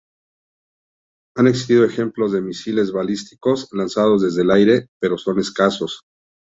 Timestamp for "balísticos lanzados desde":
2.91-4.41